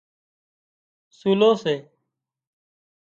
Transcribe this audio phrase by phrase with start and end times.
[1.17, 1.75] سُولو سي